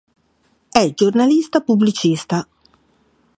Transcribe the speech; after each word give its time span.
È 0.71 0.93
giornalista 0.95 1.59
pubblicista. 1.61 2.47